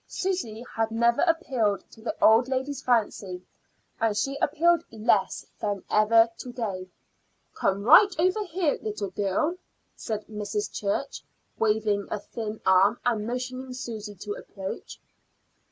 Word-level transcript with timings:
Susy 0.07 0.65
had 0.75 0.89
never 0.89 1.21
appealed 1.27 1.83
to 1.91 2.01
the 2.01 2.15
old 2.25 2.47
lady's 2.47 2.81
fancy, 2.81 3.45
and 3.99 4.17
she 4.17 4.35
appealed 4.37 4.83
less 4.91 5.45
than 5.59 5.83
ever 5.91 6.27
to 6.39 6.51
day. 6.51 6.89
"Come 7.53 7.83
right 7.83 8.09
over 8.17 8.43
here, 8.45 8.79
little 8.81 9.11
girl," 9.11 9.57
said 9.95 10.25
Mrs. 10.25 10.73
Church, 10.73 11.23
waving 11.59 12.07
a 12.09 12.17
thin 12.19 12.59
arm 12.65 12.99
and 13.05 13.27
motioning 13.27 13.73
Susy 13.75 14.15
to 14.15 14.33
approach. 14.33 14.99